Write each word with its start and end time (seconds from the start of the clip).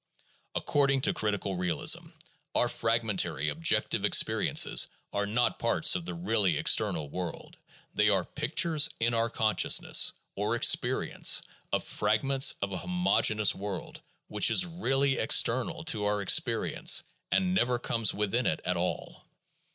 According 0.55 1.01
to 1.01 1.13
critical 1.13 1.57
realism, 1.57 2.07
our 2.55 2.67
fragmentary 2.67 3.49
objective 3.49 4.01
experi 4.01 4.49
ences 4.49 4.87
are 5.13 5.27
not 5.27 5.59
parts 5.59 5.93
of 5.95 6.05
the 6.05 6.15
really 6.15 6.57
external 6.57 7.07
world, 7.07 7.55
they 7.93 8.09
are 8.09 8.25
pictures 8.25 8.89
in 8.99 9.13
our 9.13 9.29
consciousness, 9.29 10.11
or 10.35 10.55
experience, 10.55 11.43
of 11.71 11.83
fragments 11.83 12.55
of 12.63 12.71
a 12.71 12.77
homogeneous 12.77 13.53
world 13.53 14.01
which 14.27 14.49
is 14.49 14.65
really 14.65 15.19
external 15.19 15.83
to 15.83 16.05
our 16.05 16.19
experience 16.23 17.03
and 17.31 17.53
never 17.53 17.77
comes 17.77 18.11
within 18.11 18.47
it 18.47 18.59
at 18.65 18.77
all. 18.77 19.27